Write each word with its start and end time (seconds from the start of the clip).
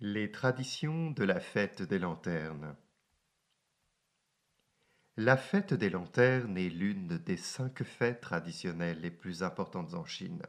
Les 0.00 0.30
traditions 0.30 1.10
de 1.10 1.24
la 1.24 1.40
fête 1.40 1.82
des 1.82 1.98
lanternes. 1.98 2.76
La 5.16 5.36
fête 5.36 5.74
des 5.74 5.90
lanternes 5.90 6.56
est 6.56 6.68
l'une 6.68 7.18
des 7.18 7.36
cinq 7.36 7.82
fêtes 7.82 8.20
traditionnelles 8.20 9.00
les 9.00 9.10
plus 9.10 9.42
importantes 9.42 9.94
en 9.94 10.04
Chine. 10.04 10.42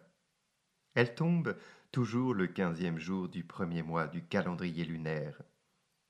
Elle 0.93 1.15
tombe 1.15 1.57
toujours 1.91 2.35
le 2.35 2.45
quinzième 2.45 2.99
jour 2.99 3.27
du 3.27 3.43
premier 3.43 3.81
mois 3.81 4.05
du 4.05 4.23
calendrier 4.23 4.85
lunaire. 4.85 5.41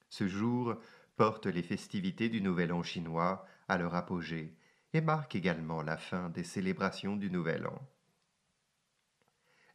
Ce 0.10 0.28
jour 0.28 0.76
porte 1.16 1.46
les 1.46 1.64
festivités 1.64 2.28
du 2.28 2.42
Nouvel 2.42 2.74
An 2.74 2.84
chinois 2.84 3.48
à 3.70 3.78
leur 3.78 3.96
apogée 3.96 4.54
et 4.92 5.00
marque 5.00 5.38
également 5.38 5.82
la 5.82 5.96
fin 5.96 6.28
des 6.28 6.44
célébrations 6.44 7.16
du 7.16 7.32
Nouvel 7.32 7.68
An. 7.68 7.88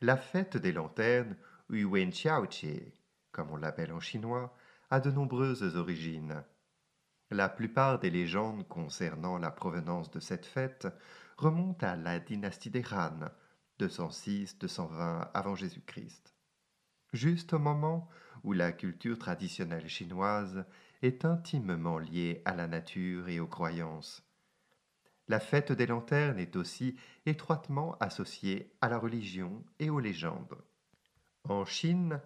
La 0.03 0.19
fête 0.19 0.59
des 0.59 0.73
lanternes, 0.73 1.39
comme 3.35 3.51
on 3.51 3.57
l'appelle 3.57 3.93
en 3.93 4.01
chinois, 4.01 4.57
a 4.91 5.01
de 5.01 5.11
nombreuses 5.11 5.77
origines. 5.77 6.45
La 7.31 7.49
plupart 7.49 7.99
des 7.99 8.11
légendes 8.11 8.67
concernant 8.69 9.39
la 9.39 9.51
provenance 9.51 10.11
de 10.13 10.21
cette 10.21 10.47
fête 10.47 10.87
remontent 11.37 11.85
à 11.85 11.97
la 11.97 12.21
dynastie 12.21 12.71
des 12.71 12.85
Han, 12.93 13.29
206-220 13.81 15.31
avant 15.35 15.57
Jésus-Christ. 15.57 16.33
Juste 17.13 17.53
au 17.55 17.59
moment 17.59 18.09
où 18.45 18.53
la 18.53 18.71
culture 18.71 19.19
traditionnelle 19.19 19.89
chinoise 19.89 20.65
est 21.03 21.25
intimement 21.25 21.99
liée 21.99 22.41
à 22.45 22.55
la 22.55 22.69
nature 22.69 23.29
et 23.29 23.41
aux 23.41 23.49
croyances. 23.49 24.23
La 25.27 25.41
fête 25.41 25.73
des 25.73 25.87
lanternes 25.87 26.39
est 26.39 26.55
aussi 26.55 26.97
étroitement 27.27 27.97
associée 27.99 28.77
à 28.81 28.89
la 28.89 28.99
religion 28.99 29.65
et 29.81 29.91
aux 29.91 30.01
légendes. 30.01 30.63
En 31.45 31.65
Chine, 31.65 32.21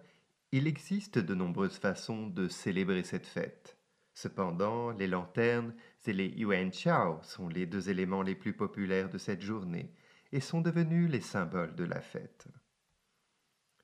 il 0.51 0.67
existe 0.67 1.19
de 1.19 1.35
nombreuses 1.35 1.77
façons 1.77 2.25
de 2.27 2.47
célébrer 2.47 3.03
cette 3.03 3.27
fête. 3.27 3.77
Cependant, 4.13 4.91
les 4.91 5.07
lanternes 5.07 5.75
et 6.05 6.13
les 6.13 6.27
yuan 6.27 6.73
chao 6.73 7.21
sont 7.21 7.47
les 7.47 7.67
deux 7.67 7.89
éléments 7.89 8.23
les 8.23 8.35
plus 8.35 8.53
populaires 8.53 9.09
de 9.09 9.19
cette 9.19 9.41
journée 9.41 9.93
et 10.31 10.39
sont 10.39 10.61
devenus 10.61 11.09
les 11.09 11.21
symboles 11.21 11.75
de 11.75 11.83
la 11.83 12.01
fête. 12.01 12.47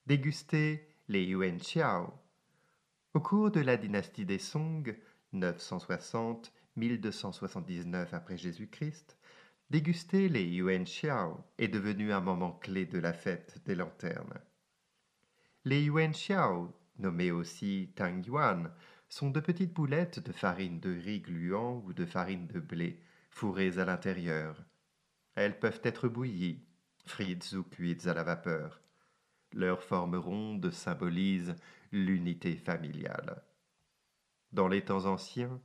Déguster 0.08 0.88
les 1.08 1.24
yuan 1.24 1.62
chao. 1.62 2.12
Au 3.14 3.20
cours 3.20 3.52
de 3.52 3.60
la 3.60 3.78
dynastie 3.78 4.26
des 4.26 4.40
Song, 4.40 4.98
960-1279 5.34 8.08
après 8.12 8.38
Jésus-Christ, 8.38 9.20
déguster 9.70 10.30
les 10.30 10.44
yuan 10.44 10.88
chao 10.88 11.38
est 11.60 11.68
devenu 11.68 12.12
un 12.12 12.22
moment 12.22 12.54
clé 12.54 12.88
de 12.88 12.98
la 12.98 13.14
fête 13.14 13.62
des 13.66 13.76
lanternes. 13.76 14.42
Les 15.68 15.82
yuan 15.82 16.14
xiao, 16.14 16.72
nommés 17.00 17.32
aussi 17.32 17.90
tang 17.96 18.24
yuan, 18.24 18.70
sont 19.10 19.32
de 19.32 19.40
petites 19.40 19.74
boulettes 19.74 20.20
de 20.20 20.32
farine 20.32 20.80
de 20.80 20.92
riz 20.92 21.22
gluant 21.22 21.82
ou 21.84 21.92
de 21.92 22.06
farine 22.06 22.46
de 22.46 22.60
blé 22.60 23.00
fourrées 23.32 23.80
à 23.80 23.86
l'intérieur. 23.86 24.64
Elles 25.34 25.58
peuvent 25.58 25.82
être 25.84 26.08
bouillies, 26.08 26.64
frites 27.08 27.54
ou 27.54 27.64
cuites 27.64 28.06
à 28.06 28.14
la 28.14 28.22
vapeur. 28.22 28.80
Leur 29.54 29.82
forme 29.82 30.18
ronde 30.18 30.70
symbolise 30.70 31.56
l'unité 31.92 32.58
familiale. 32.58 33.42
Dans 34.52 34.68
les 34.68 34.86
temps 34.86 35.06
anciens, 35.06 35.60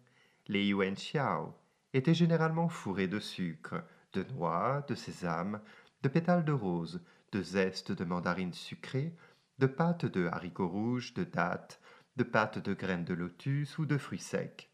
les 0.46 0.68
yuan 0.68 0.94
xiao 0.94 1.54
étaient 1.92 2.14
généralement 2.14 2.70
fourrés 2.70 3.06
de 3.06 3.20
sucre, 3.20 3.84
de 4.14 4.24
noix, 4.32 4.82
de 4.88 4.94
sésame, 4.94 5.60
de 6.02 6.08
pétales 6.08 6.46
de 6.46 6.52
rose, 6.52 7.02
de 7.32 7.42
zeste 7.42 7.92
de 7.92 8.04
mandarine 8.04 8.54
sucrée 8.54 9.14
de 9.60 9.66
pâte 9.66 10.06
de 10.06 10.26
haricots 10.26 10.68
rouges, 10.68 11.12
de 11.12 11.22
dattes, 11.22 11.82
de 12.16 12.24
pâte 12.24 12.58
de 12.58 12.72
graines 12.72 13.04
de 13.04 13.12
lotus 13.12 13.76
ou 13.76 13.84
de 13.84 13.98
fruits 13.98 14.18
secs. 14.18 14.70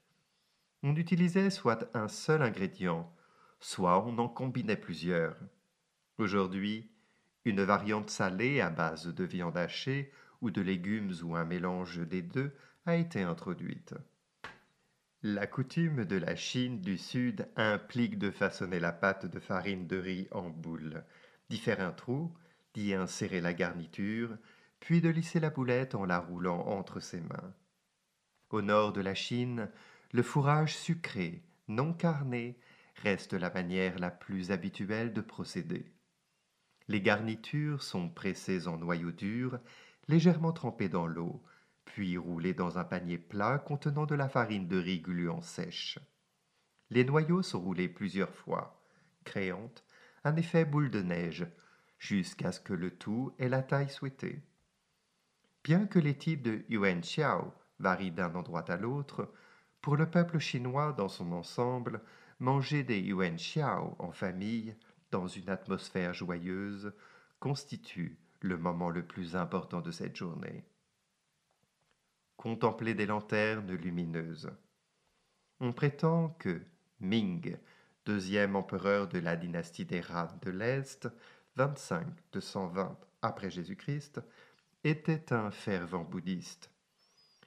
On 0.85 0.95
utilisait 0.95 1.51
soit 1.51 1.91
un 1.93 2.07
seul 2.07 2.41
ingrédient, 2.41 3.13
soit 3.59 4.07
on 4.07 4.17
en 4.19 4.29
combinait 4.29 4.77
plusieurs. 4.77 5.37
Aujourd'hui, 6.19 6.89
une 7.45 7.63
variante 7.63 8.11
salée 8.11 8.61
à 8.61 8.71
base 8.71 9.13
de 9.13 9.25
viande 9.25 9.57
hachée 9.57 10.13
ou 10.41 10.53
de 10.53 10.63
légumes 10.63 11.13
ou 11.25 11.35
un 11.35 11.45
mélange 11.45 11.99
des 11.99 12.23
deux 12.23 12.55
a 12.87 12.95
été 12.95 13.23
introduite. 13.23 13.95
La 15.25 15.49
coutume 15.49 16.05
de 16.05 16.17
la 16.17 16.37
Chine 16.37 16.81
du 16.81 16.97
Sud 16.97 17.49
implique 17.57 18.21
de 18.21 18.31
façonner 18.31 18.79
la 18.79 18.93
pâte 18.93 19.27
de 19.27 19.41
farine 19.41 19.89
de 19.89 19.97
riz 19.97 20.29
en 20.31 20.49
boule, 20.49 21.03
d'y 21.51 21.59
faire 21.59 21.81
un 21.81 21.91
trou, 21.91 22.33
d'y 22.73 22.95
insérer 22.95 23.41
la 23.41 23.53
garniture, 23.53 24.39
puis 24.87 25.01
de 25.01 25.09
lisser 25.09 25.41
la 25.41 25.51
boulette 25.51 25.97
en 25.97 26.05
la 26.05 26.21
roulant 26.21 26.61
entre 26.69 27.01
ses 27.01 27.21
mains. 27.21 27.53
Au 28.51 28.63
nord 28.63 28.93
de 28.93 29.01
la 29.01 29.17
Chine, 29.17 29.69
le 30.13 30.23
fourrage 30.23 30.77
sucré, 30.77 31.43
non 31.67 31.93
carné, 31.93 32.61
reste 33.03 33.33
la 33.33 33.51
manière 33.51 33.99
la 33.99 34.13
plus 34.13 34.53
habituelle 34.53 35.13
de 35.13 35.21
procéder. 35.21 35.93
Les 36.87 37.01
garnitures 37.01 37.83
sont 37.83 38.09
pressées 38.09 38.69
en 38.69 38.79
noyau 38.79 39.11
dur, 39.11 39.59
légèrement 40.07 40.53
trempées 40.53 40.89
dans 40.89 41.09
l'eau, 41.09 41.43
puis 41.85 42.17
roulées 42.17 42.55
dans 42.55 42.79
un 42.79 42.85
panier 42.85 43.19
plat 43.19 43.59
contenant 43.59 44.07
de 44.07 44.15
la 44.15 44.29
farine 44.29 44.69
de 44.69 44.79
riz 44.79 45.01
gluant 45.01 45.43
sèche. 45.43 45.99
Les 46.91 47.03
noyaux 47.03 47.43
sont 47.43 47.61
roulés 47.61 47.89
plusieurs 47.89 48.33
fois, 48.33 48.81
créant 49.25 49.73
un 50.23 50.37
effet 50.37 50.65
boule 50.65 50.93
de 50.93 51.03
neige, 51.03 51.45
jusqu'à 51.99 52.53
ce 52.53 52.61
que 52.61 52.73
le 52.73 52.97
tout 52.97 53.35
ait 53.41 53.49
la 53.49 53.65
taille 53.65 53.91
souhaitée. 53.91 54.45
Bien 55.67 55.89
que 55.89 55.99
les 55.99 56.17
types 56.17 56.43
de 56.43 56.65
yuan 56.69 57.03
xiao 57.03 57.53
varient 57.81 58.13
d'un 58.13 58.37
endroit 58.37 58.71
à 58.71 58.77
l'autre, 58.77 59.33
pour 59.81 59.97
le 59.97 60.09
peuple 60.09 60.39
chinois 60.39 60.93
dans 60.93 61.09
son 61.09 61.33
ensemble, 61.33 62.03
manger 62.39 62.85
des 62.85 63.01
yuan 63.01 63.37
xiao 63.37 63.97
en 63.99 64.13
famille, 64.13 64.77
dans 65.11 65.27
une 65.27 65.49
atmosphère 65.49 66.15
joyeuse, 66.15 66.95
constitue 67.41 68.17
le 68.43 68.57
moment 68.57 68.91
le 68.91 69.05
plus 69.05 69.35
important 69.35 69.81
de 69.81 69.91
cette 69.91 70.15
journée. 70.15 70.65
Contempler 72.37 72.95
des 72.95 73.07
lanternes 73.07 73.75
lumineuses. 73.75 74.53
On 75.59 75.73
prétend 75.73 76.29
que 76.39 76.63
Ming, 77.01 77.57
deuxième 78.05 78.55
empereur 78.55 79.09
de 79.09 79.19
la 79.19 79.35
dynastie 79.35 79.85
des 79.85 80.03
Han 80.13 80.29
de 80.43 80.51
l'Est, 80.53 81.09
25-220 81.59 82.95
après 83.21 83.51
Jésus-Christ, 83.51 84.21
était 84.89 85.33
un 85.33 85.51
fervent 85.51 86.05
bouddhiste. 86.05 86.71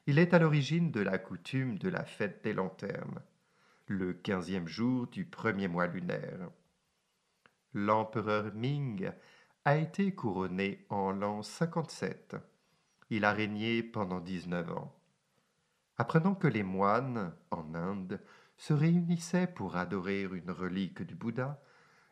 Il 0.07 0.19
est 0.19 0.33
à 0.33 0.39
l'origine 0.39 0.91
de 0.91 0.99
la 0.99 1.17
coutume 1.17 1.77
de 1.77 1.87
la 1.87 2.03
fête 2.03 2.43
des 2.43 2.51
lanternes, 2.51 3.21
le 3.87 4.11
quinzième 4.11 4.67
jour 4.67 5.07
du 5.07 5.23
premier 5.23 5.69
mois 5.69 5.87
lunaire. 5.87 6.49
L'empereur 7.73 8.53
Ming 8.53 9.09
a 9.63 9.77
été 9.77 10.13
couronné 10.13 10.85
en 10.89 11.13
l'an 11.13 11.41
57. 11.41 12.35
Il 13.09 13.23
a 13.23 13.31
régné 13.31 13.83
pendant 13.83 14.19
19 14.19 14.71
ans. 14.71 14.93
Apprenant 15.97 16.35
que 16.35 16.47
les 16.47 16.63
moines, 16.63 17.33
en 17.51 17.73
Inde, 17.73 18.19
se 18.57 18.73
réunissaient 18.73 19.47
pour 19.47 19.77
adorer 19.77 20.23
une 20.23 20.51
relique 20.51 21.03
du 21.03 21.15
Bouddha, 21.15 21.63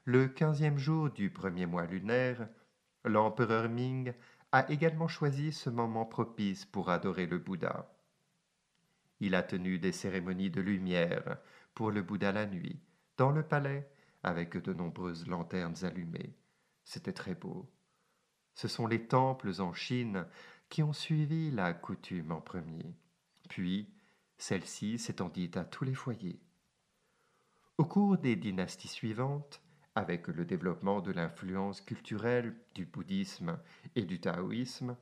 le 0.06 0.30
quinzième 0.30 0.78
jour 0.78 1.10
du 1.10 1.32
premier 1.32 1.66
mois 1.66 1.86
lunaire, 1.86 2.48
l'empereur 3.04 3.68
Ming 3.68 4.14
a 4.52 4.70
également 4.72 5.08
choisi 5.08 5.52
ce 5.52 5.70
moment 5.70 6.06
propice 6.06 6.66
pour 6.66 6.90
adorer 6.90 7.26
le 7.26 7.38
Bouddha. 7.38 7.94
Il 9.20 9.36
a 9.36 9.44
tenu 9.44 9.80
des 9.80 9.92
cérémonies 9.92 10.50
de 10.50 10.62
lumière 10.62 11.38
pour 11.74 11.92
le 11.92 12.02
Bouddha 12.02 12.32
la 12.32 12.46
nuit, 12.46 12.80
dans 13.18 13.32
le 13.32 13.44
palais, 13.44 13.90
avec 14.24 14.58
de 14.58 14.74
nombreuses 14.74 15.28
lanternes 15.28 15.84
allumées. 15.84 16.36
C'était 16.84 17.14
très 17.14 17.36
beau. 17.36 17.70
Ce 18.56 18.68
sont 18.68 18.88
les 18.88 19.08
temples 19.08 19.52
en 19.60 19.74
Chine 19.74 20.26
qui 20.70 20.84
ont 20.84 20.94
suivi 20.94 21.52
la 21.52 21.74
coutume 21.74 22.32
en 22.32 22.42
premier. 22.42 22.96
Puis, 23.50 23.90
celle-ci 24.38 25.00
s'étendit 25.00 25.52
à 25.56 25.64
tous 25.64 25.84
les 25.84 25.94
foyers. 25.94 26.40
Au 27.78 27.86
cours 27.86 28.18
des 28.18 28.36
dynasties 28.36 28.88
suivantes, 28.88 29.62
avec 29.98 30.28
le 30.28 30.46
développement 30.46 31.02
de 31.02 31.12
l'influence 31.12 31.82
culturelle 31.82 32.56
du 32.76 32.86
bouddhisme 32.86 33.58
et 33.96 34.06
du 34.06 34.20
taoïsme, 34.20 34.96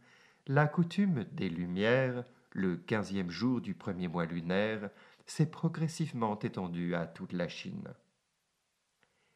la 0.47 0.67
coutume 0.67 1.25
des 1.33 1.49
Lumières, 1.49 2.23
le 2.51 2.77
quinzième 2.77 3.29
jour 3.29 3.59
du 3.59 3.73
premier 3.73 4.07
mois 4.07 4.25
lunaire, 4.25 4.89
s'est 5.25 5.51
progressivement 5.51 6.39
étendue 6.39 6.95
à 6.95 7.07
toute 7.07 7.33
la 7.33 7.49
Chine. 7.49 7.93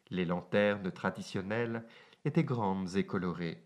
Les 0.09 0.23
lanternes 0.23 0.93
traditionnelles 0.93 1.83
étaient 2.23 2.45
grandes 2.45 2.95
et 2.95 3.05
colorées, 3.05 3.61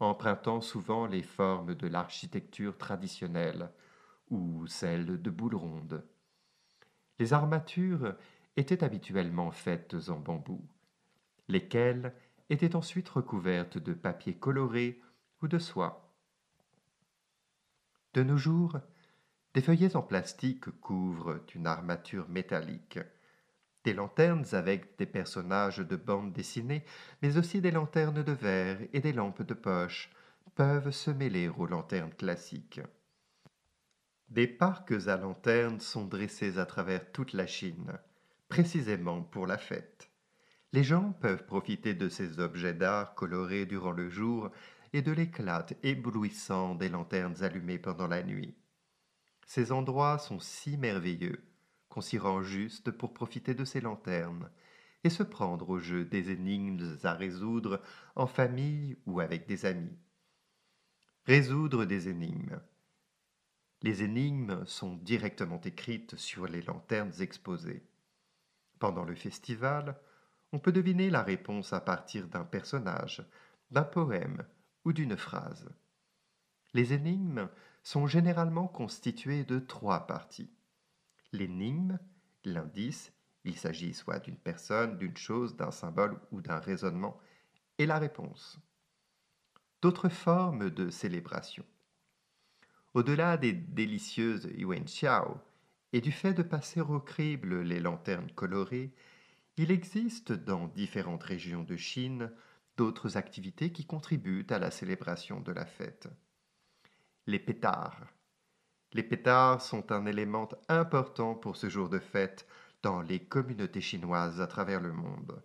empruntant 0.00 0.60
souvent 0.60 1.06
les 1.06 1.22
formes 1.22 1.74
de 1.74 1.88
l'architecture 1.88 2.76
traditionnelle 2.76 3.70
ou 4.28 4.66
celles 4.66 5.22
de 5.22 5.30
boules 5.30 5.56
rondes. 5.56 6.04
Les 7.18 7.32
armatures 7.32 8.14
étaient 8.56 8.84
habituellement 8.84 9.50
faites 9.52 9.96
en 10.10 10.18
bambou, 10.18 10.60
lesquelles 11.48 12.14
étaient 12.50 12.76
ensuite 12.76 13.08
recouvertes 13.08 13.78
de 13.78 13.94
papier 13.94 14.34
coloré 14.34 15.00
ou 15.42 15.48
de 15.48 15.58
soie. 15.58 16.12
De 18.14 18.22
nos 18.22 18.36
jours, 18.36 18.78
des 19.54 19.62
feuillets 19.62 19.96
en 19.96 20.02
plastique 20.02 20.70
couvrent 20.80 21.40
une 21.54 21.66
armature 21.66 22.28
métallique. 22.28 22.98
Des 23.84 23.92
lanternes 23.92 24.46
avec 24.52 24.96
des 24.98 25.06
personnages 25.06 25.78
de 25.78 25.96
bande 25.96 26.32
dessinée, 26.32 26.84
mais 27.22 27.36
aussi 27.36 27.60
des 27.60 27.70
lanternes 27.70 28.22
de 28.22 28.32
verre 28.32 28.78
et 28.92 29.00
des 29.00 29.12
lampes 29.12 29.42
de 29.42 29.54
poche 29.54 30.10
peuvent 30.54 30.90
se 30.90 31.10
mêler 31.10 31.48
aux 31.48 31.66
lanternes 31.66 32.14
classiques. 32.14 32.80
Des 34.28 34.46
parcs 34.46 35.06
à 35.06 35.16
lanternes 35.16 35.80
sont 35.80 36.06
dressés 36.06 36.58
à 36.58 36.66
travers 36.66 37.12
toute 37.12 37.32
la 37.32 37.46
Chine, 37.46 37.92
précisément 38.48 39.22
pour 39.22 39.46
la 39.46 39.58
fête. 39.58 40.10
Les 40.74 40.82
gens 40.82 41.12
peuvent 41.20 41.46
profiter 41.46 41.94
de 41.94 42.08
ces 42.08 42.40
objets 42.40 42.74
d'art 42.74 43.14
colorés 43.14 43.64
durant 43.64 43.92
le 43.92 44.08
jour 44.10 44.50
et 44.92 45.02
de 45.02 45.12
l'éclat 45.12 45.64
éblouissant 45.84 46.74
des 46.74 46.88
lanternes 46.88 47.44
allumées 47.44 47.78
pendant 47.78 48.08
la 48.08 48.24
nuit. 48.24 48.56
Ces 49.46 49.70
endroits 49.70 50.18
sont 50.18 50.40
si 50.40 50.76
merveilleux 50.76 51.44
qu'on 51.88 52.00
s'y 52.00 52.18
rend 52.18 52.42
juste 52.42 52.90
pour 52.90 53.14
profiter 53.14 53.54
de 53.54 53.64
ces 53.64 53.80
lanternes 53.80 54.50
et 55.04 55.10
se 55.10 55.22
prendre 55.22 55.70
au 55.70 55.78
jeu 55.78 56.04
des 56.04 56.32
énigmes 56.32 56.98
à 57.04 57.12
résoudre 57.12 57.80
en 58.16 58.26
famille 58.26 58.96
ou 59.06 59.20
avec 59.20 59.46
des 59.46 59.66
amis. 59.66 59.96
Résoudre 61.24 61.84
des 61.84 62.08
énigmes. 62.08 62.60
Les 63.82 64.02
énigmes 64.02 64.66
sont 64.66 64.96
directement 64.96 65.60
écrites 65.60 66.16
sur 66.16 66.48
les 66.48 66.62
lanternes 66.62 67.12
exposées. 67.20 67.86
Pendant 68.80 69.04
le 69.04 69.14
festival, 69.14 69.96
on 70.54 70.60
peut 70.60 70.70
deviner 70.70 71.10
la 71.10 71.24
réponse 71.24 71.72
à 71.72 71.80
partir 71.80 72.28
d'un 72.28 72.44
personnage, 72.44 73.26
d'un 73.72 73.82
poème 73.82 74.46
ou 74.84 74.92
d'une 74.92 75.16
phrase. 75.16 75.68
Les 76.74 76.92
énigmes 76.92 77.48
sont 77.82 78.06
généralement 78.06 78.68
constituées 78.68 79.42
de 79.42 79.58
trois 79.58 80.06
parties. 80.06 80.52
L'énigme, 81.32 81.98
l'indice, 82.44 83.12
il 83.42 83.56
s'agit 83.56 83.94
soit 83.94 84.20
d'une 84.20 84.36
personne, 84.36 84.96
d'une 84.96 85.16
chose, 85.16 85.56
d'un 85.56 85.72
symbole 85.72 86.20
ou 86.30 86.40
d'un 86.40 86.60
raisonnement, 86.60 87.18
et 87.78 87.86
la 87.86 87.98
réponse. 87.98 88.60
D'autres 89.82 90.08
formes 90.08 90.70
de 90.70 90.88
célébration. 90.88 91.64
Au-delà 92.94 93.38
des 93.38 93.52
délicieuses 93.52 94.48
Yuan 94.56 94.84
Xiao 94.84 95.36
et 95.92 96.00
du 96.00 96.12
fait 96.12 96.32
de 96.32 96.44
passer 96.44 96.80
au 96.80 97.00
crible 97.00 97.62
les 97.62 97.80
lanternes 97.80 98.30
colorées, 98.36 98.94
il 99.56 99.70
existe 99.70 100.32
dans 100.32 100.66
différentes 100.68 101.22
régions 101.22 101.62
de 101.62 101.76
Chine 101.76 102.30
d'autres 102.76 103.16
activités 103.16 103.72
qui 103.72 103.86
contribuent 103.86 104.46
à 104.50 104.58
la 104.58 104.70
célébration 104.70 105.40
de 105.40 105.52
la 105.52 105.64
fête. 105.64 106.08
Les 107.26 107.38
pétards. 107.38 108.06
Les 108.92 109.02
pétards 109.02 109.62
sont 109.62 109.92
un 109.92 110.06
élément 110.06 110.48
important 110.68 111.34
pour 111.34 111.56
ce 111.56 111.68
jour 111.68 111.88
de 111.88 111.98
fête 111.98 112.46
dans 112.82 113.00
les 113.00 113.20
communautés 113.20 113.80
chinoises 113.80 114.40
à 114.40 114.46
travers 114.46 114.80
le 114.80 114.92
monde. 114.92 115.42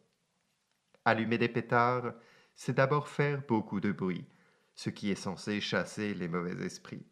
Allumer 1.06 1.38
des 1.38 1.50
pétards, 1.50 2.14
c'est 2.56 2.76
d'abord 2.76 3.08
faire 3.08 3.44
beaucoup 3.48 3.80
de 3.80 3.92
bruit, 3.92 4.28
ce 4.76 4.90
qui 4.90 5.12
est 5.12 5.16
censé 5.16 5.62
chasser 5.62 6.14
les 6.14 6.28
mauvais 6.28 6.66
esprits. 6.66 7.06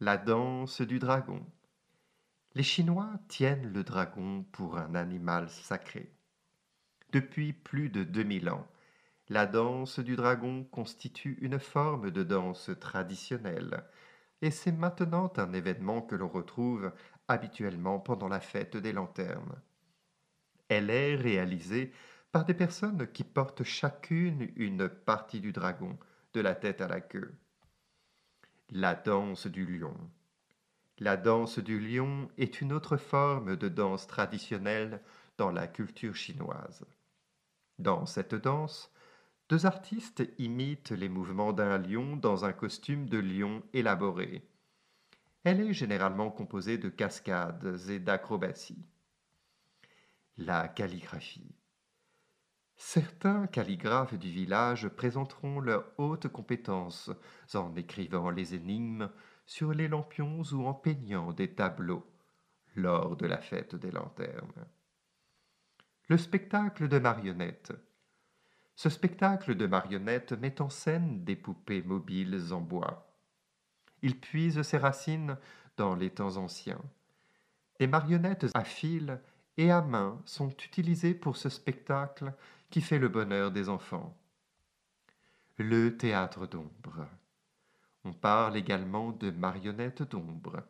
La 0.00 0.16
danse 0.16 0.80
du 0.80 0.98
dragon. 0.98 1.46
Les 2.56 2.62
Chinois 2.62 3.10
tiennent 3.26 3.72
le 3.72 3.82
dragon 3.82 4.44
pour 4.52 4.78
un 4.78 4.94
animal 4.94 5.48
sacré. 5.50 6.14
Depuis 7.10 7.52
plus 7.52 7.88
de 7.88 8.04
2000 8.04 8.48
ans, 8.48 8.68
la 9.28 9.46
danse 9.46 9.98
du 9.98 10.14
dragon 10.14 10.62
constitue 10.62 11.36
une 11.40 11.58
forme 11.58 12.12
de 12.12 12.22
danse 12.22 12.70
traditionnelle, 12.78 13.82
et 14.40 14.52
c'est 14.52 14.70
maintenant 14.70 15.32
un 15.36 15.52
événement 15.52 16.00
que 16.00 16.14
l'on 16.14 16.28
retrouve 16.28 16.92
habituellement 17.26 17.98
pendant 17.98 18.28
la 18.28 18.40
fête 18.40 18.76
des 18.76 18.92
lanternes. 18.92 19.60
Elle 20.68 20.90
est 20.90 21.16
réalisée 21.16 21.92
par 22.30 22.44
des 22.44 22.54
personnes 22.54 23.10
qui 23.10 23.24
portent 23.24 23.64
chacune 23.64 24.52
une 24.54 24.88
partie 24.88 25.40
du 25.40 25.50
dragon, 25.50 25.98
de 26.34 26.40
la 26.40 26.54
tête 26.54 26.80
à 26.80 26.86
la 26.86 27.00
queue. 27.00 27.34
La 28.70 28.94
danse 28.94 29.48
du 29.48 29.66
lion. 29.66 29.96
La 30.98 31.16
danse 31.16 31.58
du 31.58 31.80
lion 31.80 32.28
est 32.38 32.60
une 32.60 32.72
autre 32.72 32.96
forme 32.96 33.56
de 33.56 33.68
danse 33.68 34.06
traditionnelle 34.06 35.02
dans 35.38 35.50
la 35.50 35.66
culture 35.66 36.14
chinoise. 36.14 36.86
Dans 37.80 38.06
cette 38.06 38.36
danse, 38.36 38.92
deux 39.48 39.66
artistes 39.66 40.22
imitent 40.38 40.92
les 40.92 41.08
mouvements 41.08 41.52
d'un 41.52 41.78
lion 41.78 42.16
dans 42.16 42.44
un 42.44 42.52
costume 42.52 43.08
de 43.08 43.18
lion 43.18 43.64
élaboré. 43.72 44.48
Elle 45.42 45.60
est 45.60 45.74
généralement 45.74 46.30
composée 46.30 46.78
de 46.78 46.88
cascades 46.88 47.76
et 47.88 47.98
d'acrobaties. 47.98 48.86
La 50.36 50.68
calligraphie. 50.68 51.56
Certains 52.76 53.48
calligraphes 53.48 54.14
du 54.14 54.30
village 54.30 54.88
présenteront 54.88 55.58
leurs 55.60 55.92
hautes 55.98 56.28
compétences 56.28 57.10
en 57.52 57.74
écrivant 57.74 58.30
les 58.30 58.54
énigmes 58.54 59.10
sur 59.46 59.72
les 59.72 59.88
lampions 59.88 60.42
ou 60.52 60.66
en 60.66 60.74
peignant 60.74 61.32
des 61.32 61.54
tableaux 61.54 62.06
lors 62.76 63.16
de 63.16 63.26
la 63.26 63.38
fête 63.38 63.74
des 63.74 63.90
lanternes. 63.90 64.66
Le 66.08 66.18
spectacle 66.18 66.88
de 66.88 66.98
marionnettes. 66.98 67.72
Ce 68.76 68.90
spectacle 68.90 69.54
de 69.54 69.66
marionnettes 69.66 70.32
met 70.32 70.60
en 70.60 70.68
scène 70.68 71.24
des 71.24 71.36
poupées 71.36 71.82
mobiles 71.82 72.52
en 72.52 72.60
bois. 72.60 73.08
Il 74.02 74.20
puise 74.20 74.62
ses 74.62 74.78
racines 74.78 75.38
dans 75.76 75.94
les 75.94 76.10
temps 76.10 76.36
anciens. 76.36 76.82
Des 77.78 77.86
marionnettes 77.86 78.46
à 78.54 78.64
fil 78.64 79.20
et 79.56 79.70
à 79.70 79.80
main 79.80 80.20
sont 80.24 80.50
utilisées 80.50 81.14
pour 81.14 81.36
ce 81.36 81.48
spectacle 81.48 82.32
qui 82.70 82.80
fait 82.80 82.98
le 82.98 83.08
bonheur 83.08 83.50
des 83.50 83.68
enfants. 83.68 84.16
Le 85.56 85.96
théâtre 85.96 86.46
d'ombre. 86.46 87.06
On 88.04 88.12
parle 88.12 88.56
également 88.56 89.12
de 89.12 89.30
marionnettes 89.30 90.02
d'ombre. 90.02 90.62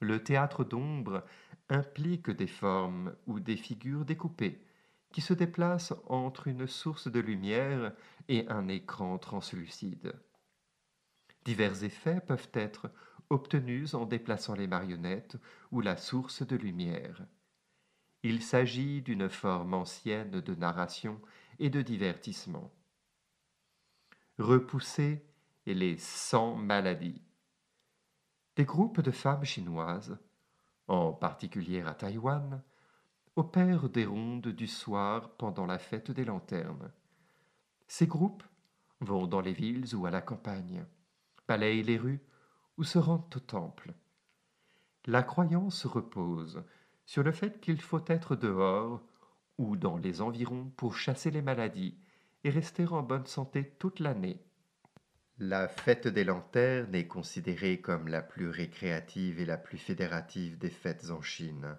Le 0.00 0.22
théâtre 0.22 0.64
d'ombre 0.64 1.24
implique 1.68 2.30
des 2.30 2.46
formes 2.46 3.14
ou 3.26 3.40
des 3.40 3.56
figures 3.56 4.04
découpées 4.04 4.64
qui 5.12 5.20
se 5.20 5.34
déplacent 5.34 5.94
entre 6.06 6.46
une 6.46 6.66
source 6.66 7.08
de 7.08 7.20
lumière 7.20 7.92
et 8.28 8.48
un 8.48 8.68
écran 8.68 9.18
translucide. 9.18 10.12
Divers 11.44 11.82
effets 11.84 12.20
peuvent 12.20 12.50
être 12.52 12.90
obtenus 13.28 13.94
en 13.94 14.06
déplaçant 14.06 14.54
les 14.54 14.66
marionnettes 14.66 15.36
ou 15.72 15.80
la 15.80 15.96
source 15.96 16.46
de 16.46 16.56
lumière. 16.56 17.26
Il 18.22 18.42
s'agit 18.42 19.02
d'une 19.02 19.28
forme 19.28 19.74
ancienne 19.74 20.40
de 20.40 20.54
narration 20.54 21.20
et 21.58 21.70
de 21.70 21.82
divertissement. 21.82 22.70
Repousser 24.38 25.24
et 25.66 25.74
les 25.74 25.96
100 25.98 26.56
maladies. 26.56 27.22
Des 28.56 28.64
groupes 28.64 29.00
de 29.00 29.10
femmes 29.10 29.44
chinoises, 29.44 30.18
en 30.88 31.12
particulier 31.12 31.82
à 31.82 31.94
Taïwan, 31.94 32.62
opèrent 33.36 33.88
des 33.88 34.04
rondes 34.04 34.48
du 34.48 34.66
soir 34.66 35.30
pendant 35.36 35.66
la 35.66 35.78
fête 35.78 36.10
des 36.10 36.24
lanternes. 36.24 36.90
Ces 37.86 38.06
groupes 38.06 38.44
vont 39.00 39.26
dans 39.26 39.40
les 39.40 39.52
villes 39.52 39.94
ou 39.94 40.06
à 40.06 40.10
la 40.10 40.20
campagne, 40.20 40.84
balayent 41.48 41.82
les 41.82 41.96
rues 41.96 42.22
ou 42.76 42.84
se 42.84 42.98
rendent 42.98 43.34
au 43.34 43.40
temple. 43.40 43.94
La 45.06 45.22
croyance 45.22 45.86
repose 45.86 46.62
sur 47.06 47.22
le 47.22 47.32
fait 47.32 47.60
qu'il 47.60 47.80
faut 47.80 48.04
être 48.06 48.36
dehors 48.36 49.02
ou 49.58 49.76
dans 49.76 49.96
les 49.96 50.20
environs 50.20 50.70
pour 50.76 50.96
chasser 50.96 51.30
les 51.30 51.42
maladies 51.42 51.98
et 52.44 52.50
rester 52.50 52.86
en 52.86 53.02
bonne 53.02 53.26
santé 53.26 53.74
toute 53.78 54.00
l'année. 54.00 54.44
La 55.42 55.68
fête 55.68 56.06
des 56.06 56.24
lanternes 56.24 56.94
est 56.94 57.06
considérée 57.06 57.80
comme 57.80 58.08
la 58.08 58.20
plus 58.20 58.50
récréative 58.50 59.40
et 59.40 59.46
la 59.46 59.56
plus 59.56 59.78
fédérative 59.78 60.58
des 60.58 60.68
fêtes 60.68 61.08
en 61.08 61.22
Chine. 61.22 61.78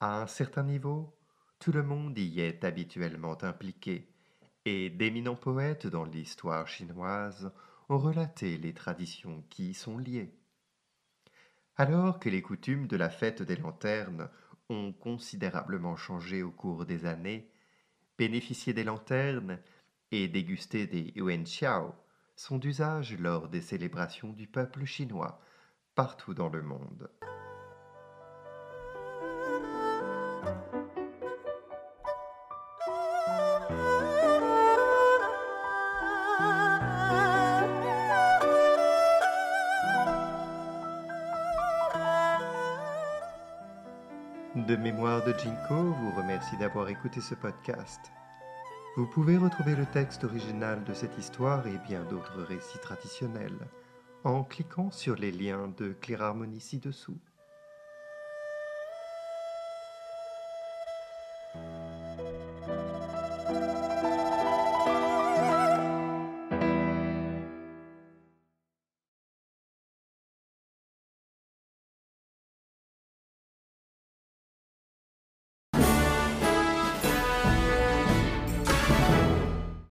À 0.00 0.22
un 0.22 0.26
certain 0.26 0.62
niveau, 0.62 1.14
Tout 1.58 1.72
le 1.72 1.82
monde 1.82 2.18
y 2.18 2.40
est 2.40 2.64
habituellement 2.64 3.36
impliqué, 3.44 4.08
et 4.64 4.88
d'éminents 4.88 5.36
poètes 5.36 5.88
dans 5.88 6.06
l'histoire 6.06 6.66
chinoise 6.68 7.52
ont 7.90 7.98
relaté 7.98 8.56
les 8.56 8.72
traditions 8.72 9.44
qui 9.50 9.72
y 9.72 9.74
sont 9.74 9.98
liées. 9.98 10.34
Alors 11.76 12.18
que 12.18 12.30
les 12.30 12.40
coutumes 12.40 12.86
de 12.86 12.96
la 12.96 13.10
fête 13.10 13.42
des 13.42 13.56
lanternes 13.56 14.30
ont 14.70 14.94
considérablement 14.94 15.96
changé 15.96 16.42
au 16.42 16.50
cours 16.50 16.86
des 16.86 17.04
années, 17.04 17.52
bénéficier 18.16 18.72
des 18.72 18.84
lanternes 18.84 19.60
et 20.12 20.28
déguster 20.28 20.86
des 20.86 21.12
yuanxiao 21.14 21.94
sont 22.40 22.56
d'usage 22.56 23.18
lors 23.18 23.48
des 23.48 23.60
célébrations 23.60 24.32
du 24.32 24.46
peuple 24.46 24.86
chinois 24.86 25.38
partout 25.94 26.32
dans 26.32 26.48
le 26.48 26.62
monde. 26.62 27.10
De 44.56 44.76
Mémoire 44.76 45.22
de 45.24 45.34
Jinko 45.36 45.92
vous 45.92 46.12
remercie 46.16 46.56
d'avoir 46.56 46.88
écouté 46.88 47.20
ce 47.20 47.34
podcast. 47.34 48.00
Vous 49.00 49.06
pouvez 49.06 49.38
retrouver 49.38 49.74
le 49.74 49.86
texte 49.86 50.24
original 50.24 50.84
de 50.84 50.92
cette 50.92 51.16
histoire 51.16 51.66
et 51.66 51.78
bien 51.88 52.04
d'autres 52.04 52.42
récits 52.42 52.78
traditionnels 52.82 53.56
en 54.24 54.44
cliquant 54.44 54.90
sur 54.90 55.16
les 55.16 55.32
liens 55.32 55.72
de 55.78 55.94
Clear 56.02 56.20
Harmony 56.20 56.60
ci-dessous. 56.60 57.16